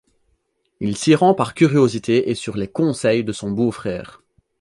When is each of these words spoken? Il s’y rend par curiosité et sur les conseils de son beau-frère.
Il 0.79 0.97
s’y 0.97 1.13
rend 1.13 1.35
par 1.35 1.53
curiosité 1.53 2.31
et 2.31 2.33
sur 2.33 2.57
les 2.57 2.67
conseils 2.67 3.23
de 3.23 3.31
son 3.31 3.51
beau-frère. 3.51 4.23